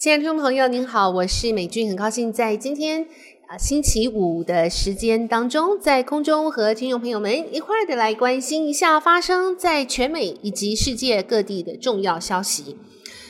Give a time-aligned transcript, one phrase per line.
[0.00, 3.04] 亲爱的听众朋友，您好，我是美君，很高兴在今天
[3.48, 12.76] 啊星期五的时间当中，在空中和听众朋友们一块儿的来关心一下发生在全美以及世界各地的重要消息。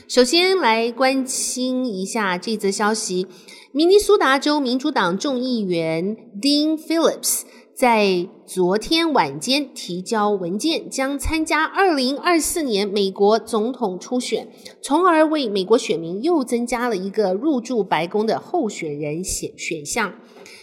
[0.06, 3.26] 首先来关心一下这则消息：
[3.72, 7.44] 明尼苏达州民主党众议员 Dean Phillips。
[7.78, 14.48] 在昨天晚间提交文件，将参加二零二四年美国总统初选，
[14.82, 20.14] 从而为美国选民又增加了一个入驻白宫的候选人选选项。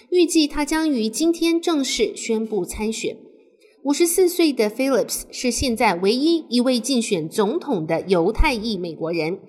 [0.10, 3.16] 预计他将于今天正式宣布参选。
[3.84, 9.40] 五十四岁的 Phillips 是现在唯一一位竞选总统的犹太裔美国人。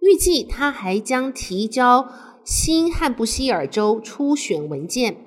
[0.00, 2.08] 预计他还将提交
[2.44, 5.23] 新罕布希尔州初选文件。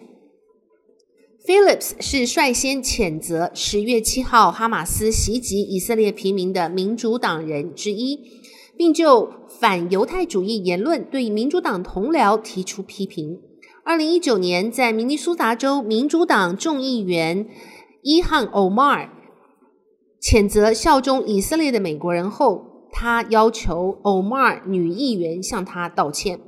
[1.48, 8.20] Phillips 是率先谴责十月七号哈马斯袭击以色列平民的民主党人之一，
[8.76, 13.40] 并就反犹太主义言论对民主党同僚提出批评。
[13.86, 17.48] 二零一九年，在明尼苏达州民主党众议员
[18.02, 19.10] 伊汉·欧马尔
[20.22, 26.42] 谴责效忠以色列的美国人后，他要求欧马尔女议员向他道歉。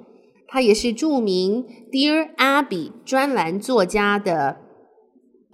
[0.45, 4.57] 他也是著名 Dear Abby 专栏作家的。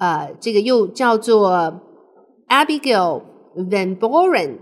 [0.06, 1.82] 呃，这个又叫做
[2.48, 3.24] Abigail
[3.56, 4.60] Van Buren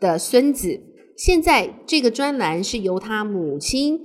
[0.00, 0.80] 的孙子。
[1.18, 4.00] 现在这个专栏是由他母亲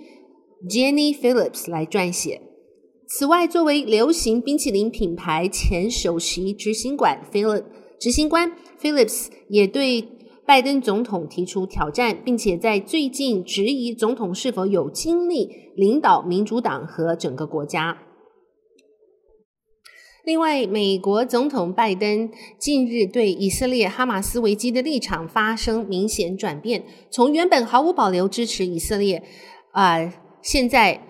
[0.70, 2.42] Jenny Phillips 来撰写。
[3.08, 7.64] 此外，作为流行冰淇淋品牌前首席执行官 Philip
[7.98, 10.06] 执行官 Phillips 也对
[10.46, 17.98] 拜登总统提出挑战，并且在最近质疑总统是否有精力领导民主党和整个国家。
[20.24, 29.24] 另外，美国总统拜登近日对以色列哈马斯危机的立场发生明显转变，从原本毫无保留支持以色列，
[29.72, 31.02] 啊、现在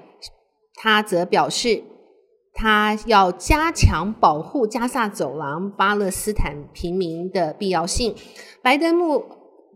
[0.75, 1.83] 他则表示
[2.53, 8.15] 他要加强保护加萨走廊巴勒斯坦平民的必要性。
[8.61, 9.25] 拜登幕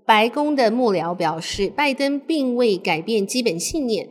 [0.06, 4.08] 白宫的幕僚表示，拜登并未改变基本信念。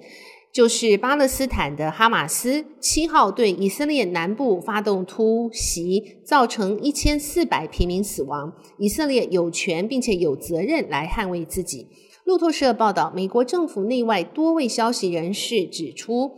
[0.54, 8.52] 就是巴勒斯坦的哈马斯七号对以色列南部发动突袭，造成一千四百平民死亡。
[8.78, 11.88] 以色列有权并且有责任来捍卫自己。
[12.22, 16.30] 路透社报道，美国政府内外多位消息人士指出，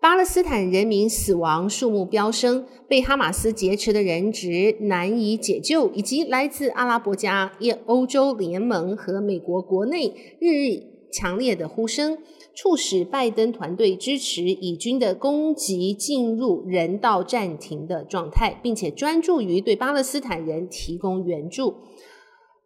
[0.00, 7.50] 巴勒斯坦人民死亡数目飙升，被哈马斯劫持的人质难以解救，以及来自阿拉伯加、
[7.86, 12.18] 欧洲联盟和美国国内日益强烈的呼声。
[12.52, 21.76] 促使拜登团队支持以军的攻击进入人道暂停的状态，并且专注于对巴勒斯坦人提供援助。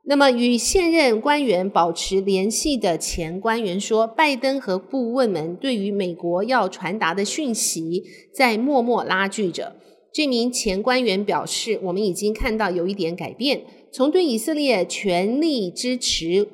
[0.06, 8.02] 那么，与现任官员保持联系的前官员说，拜登和顾问们对于美国要传达的讯息
[8.32, 9.76] 在默默拉锯着。
[10.12, 16.48] 这名前官员表示：“我们已经看到有一点改变，从对以色列全力支持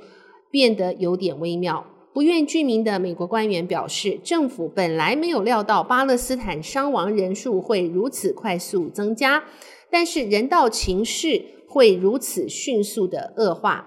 [0.51, 9.45] 变得有点微妙。”不愿具名的美国官员表示，政府本来没有料到巴勒斯坦伤亡人数会如此快速增加，
[9.93, 13.87] 但是人道情势会如此迅速的恶化。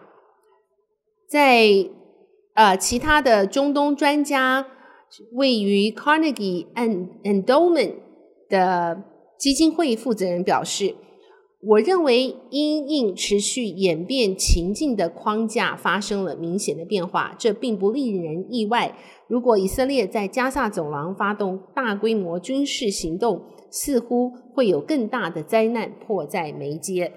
[1.27, 1.89] 在
[2.53, 4.67] 呃其他的中东专家，
[5.33, 6.67] 位于 Carnegie
[7.23, 7.95] Endowment
[8.47, 9.03] 的
[9.37, 10.95] 基金会负责人表示。
[11.65, 18.97] 我认为，因应持续演变情境的框架发生了明显的变化，这并不令人意外。
[19.27, 27.11] 如果以色列在加萨走廊发动大规模军事行动，似乎会有更大的灾难迫在眉睫。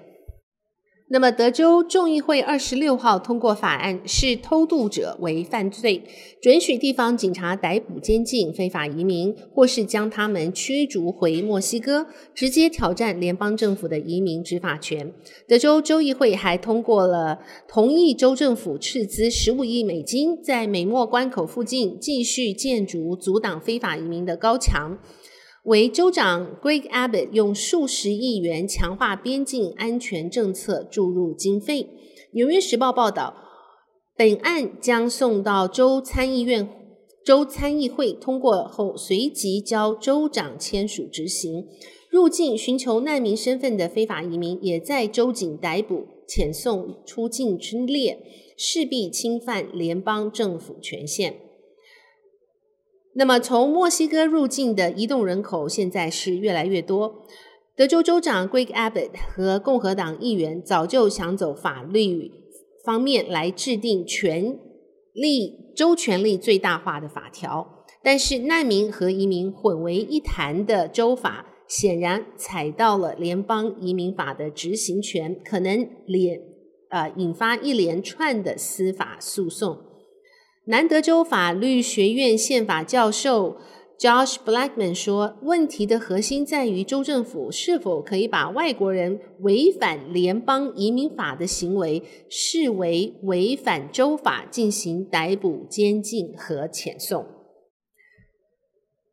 [1.09, 6.03] 那么，德州众议会二十六号通过法案，视偷渡者为犯罪，
[6.41, 15.13] 准许地方警察逮捕、监禁非法移民，或是将他们驱逐回墨西哥，直接挑战联邦政府的移民执法权。
[15.47, 17.39] 德州州议会还通过了
[17.69, 24.97] 同意州政府斥资十五亿美金，在美墨关口附近继续建筑阻挡非法移民的高墙。
[25.67, 31.89] 为州长 Greg Abbott 用数十亿元强化边境安全政策注入经费。
[32.31, 33.35] 纽约时报报道，
[34.15, 36.69] 本案将送到州参议院、
[37.25, 41.67] 州参议会通过后，随即交州长签署执行。
[42.09, 48.17] 入境寻求难民身份的非法移民也在州警逮捕、遣送出境之列，
[48.55, 51.41] 势必侵犯联邦政府权限。
[53.19, 57.25] 那么，从墨西哥入境的移动人口现在是越来越多。
[57.75, 62.31] 德州州长 Greg Abbott 和共和党议员早就想走法律
[62.85, 64.59] 方面来制定权
[65.13, 67.83] 力州权力最大化的法条。
[68.03, 76.39] 但是难民和移民混为一谈的州法，显然踩到了联邦移民法的执行权，可能连
[76.91, 79.86] 呃引发一连串的司法诉讼。
[80.69, 83.55] 南德州法律学院宪法教授
[83.97, 97.25] Josh Blackman 说：“问题的核心在于州政府是否可以把外国人违反联邦移民法的行为视为违反州法，进行逮捕、监禁和遣送。”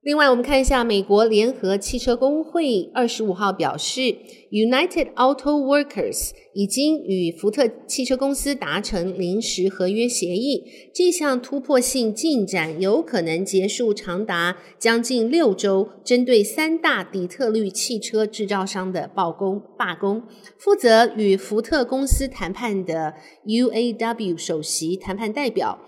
[0.04, 4.02] 另外，我们看一下美国联合汽车工会二十五号表示
[4.50, 10.62] ，United Auto Workers 已经与福特汽车公司达成临时合约协议。
[10.94, 19.62] 这项突破性进展有可能结束长达将近六周针对三大底特律汽车制造商的罢工。
[19.78, 20.22] 罢工
[20.58, 23.14] 负责与福特公司谈判的
[23.46, 25.78] UAW 首席谈判代表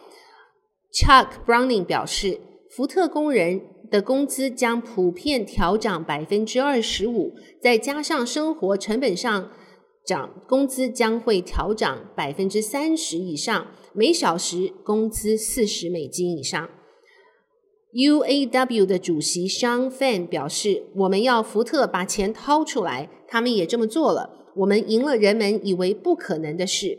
[0.95, 2.41] Chuck Browning 表示，
[2.75, 3.61] 福特工人。
[3.91, 9.51] 的工资将普遍调涨百分之二十五，再加上生活成本上
[10.05, 16.69] 涨，工资将会调涨百分之三十以上，每小时工资四十美金以上。
[17.93, 24.53] UAW 的主席 Shawn Fan 表示：“我们要福特把钱掏出来，他们也这么做了。
[24.57, 26.99] 我们赢了人们以为不可能的事。”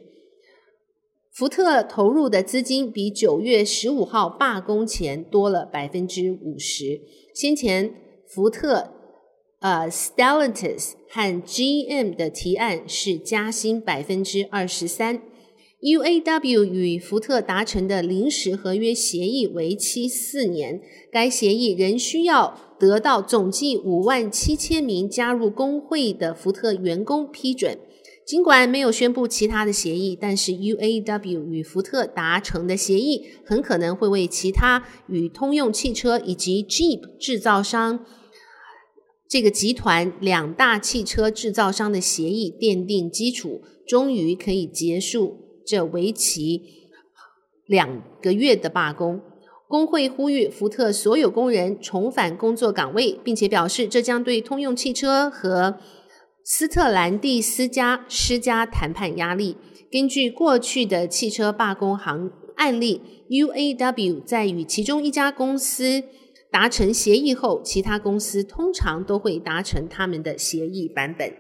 [1.37, 6.99] 福特投入的资金比九月十五号罢工前多了百分之五十。
[7.31, 7.93] 先前
[8.27, 8.91] 福特、
[9.59, 15.21] 呃 Stellantis 和 GM 的提案是加薪百分之二十三。
[15.81, 20.81] UAW 与福特达成的临时合约协议为期四年，
[21.11, 27.77] 该协议仍需要得到总计五万七千名加入工会的福特员工批准。
[28.27, 38.05] 尽管没有宣布其他的协议，但是 UAW 与福特达成的协议很可能会为其他与通用汽车以及 Jeep 制造商
[39.29, 46.63] 这个集团两大汽车制造商的协议奠定基础，终于可以结束这为期
[47.65, 49.21] 两个月的罢工。
[49.69, 55.77] 工会呼吁福特所有工人重返工作岗位，并且表示这将对通用汽车和
[56.49, 59.57] 斯特兰蒂斯加施加谈判压力。
[59.91, 66.05] 根据过去的汽车罢工行案例，UAW 在与其中一家公司
[66.49, 71.33] 达成协议后，其他公司通常都会达成他们的协议版本。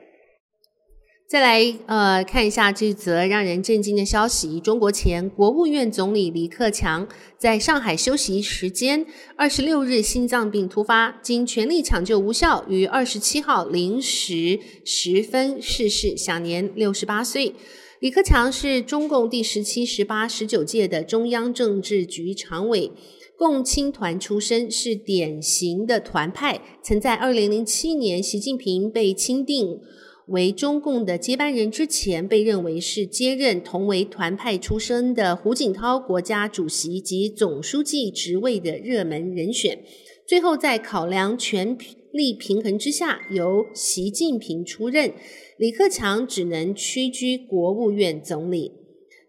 [1.29, 7.05] 再来，呃，看一下这则让人震惊的消息：中国前国务院总理李克强
[7.37, 17.53] 在上海休息时间，二十六日心脏病突发，经全力抢救无效，于二十七号零时十分逝世，享年六十八岁。
[17.99, 22.89] 李克强是中共第十七、十八、十九届的中央政治局常委，
[23.37, 26.61] 共青团出身，是典型的团派。
[26.81, 29.81] 曾在二零零七年，习近平被钦定。
[30.27, 39.79] 为中共的接班人之前，被认为是接任同为团派出身的胡锦涛国家主席及总书记职位的热门人选。
[40.27, 41.77] 最后在考量权
[42.11, 45.13] 力平衡之下，由习近平出任，
[45.57, 48.73] 李克强只能屈居国务院总理。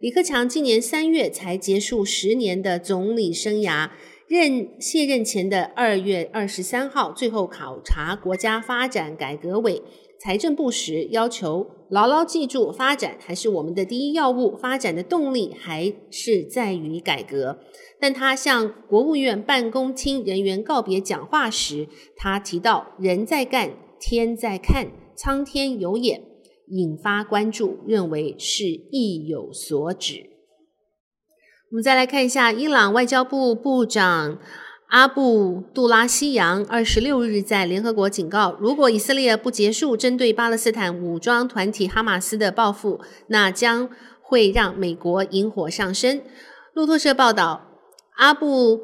[0.01, 3.91] 李克强今年三月才结束十年的总理生涯，
[4.27, 9.81] 任卸任前的二月二十三号，最后考察国家发展改革委。
[10.21, 17.61] 财政部时要求牢牢记住，发展还是我们的第一要务，发展的动力还是在于改革。
[18.01, 23.71] 但他向国务院办公厅人员告别讲话时，他提到“人在干，
[24.01, 26.23] 天在看，苍天有眼”，
[26.69, 30.31] 引发关注，认为是意有所指。
[31.71, 34.39] 我们再来看一下伊朗外交部部长。
[34.89, 43.91] 阿布杜拉西扬二十六日在联合国警告，如果以色列不结束针对巴勒斯坦武装团体哈马斯的报复，那将
[44.23, 46.23] 会让美国引火上身。
[46.73, 47.69] 路透社报道，
[48.17, 48.81] 阿布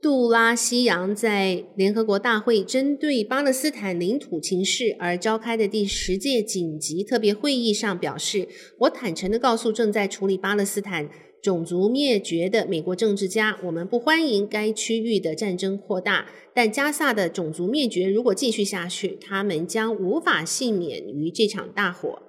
[0.00, 8.46] 杜拉西扬在联合国大会针对巴勒斯坦领土情势而召开的第十届紧急特别会议上表示
[8.82, 11.08] ：“我坦诚地告诉正在处理巴勒斯坦。”
[11.48, 16.26] 种族灭绝的美国政治家，我们不欢迎该区域的战争扩大。
[16.52, 22.20] 但加萨的种族灭绝如果继续下去，他们将无法幸免于这场大火。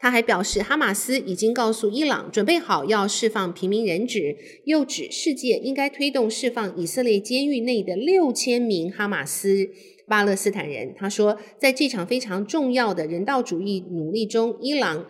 [0.00, 9.68] 他还表示，哈马斯已经告诉伊朗准备好要释放平民人质，又指世界应该推动释放以色列监狱内的六千名哈马斯
[10.08, 10.92] 巴勒斯坦人。
[10.96, 15.06] 他说，在这场非常重要的人道主义努力中，伊朗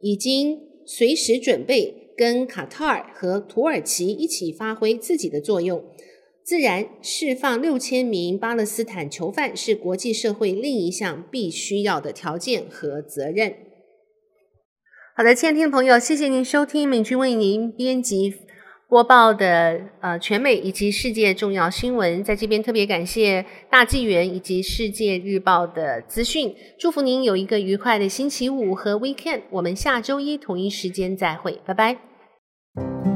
[0.00, 2.06] 已经随时准备。
[2.18, 5.84] 跟卡塔尔和土耳其一起发挥自己的作用。
[6.44, 13.54] 自然，释放六千名巴勒斯坦囚犯是国际社会另一项必须要的条件和责任。
[15.14, 18.32] 好的，亲爱的听众朋友，谢谢您收听敏君为您编辑
[18.88, 22.24] 播报的呃全美以及世界重要新闻。
[22.24, 29.42] 在这边特别感谢大纪元以及世界日报的资讯，祝福您有一个愉快的星期五和 weekend。
[29.50, 32.07] 我们下周一同一时间再会，拜拜。
[32.78, 33.07] You.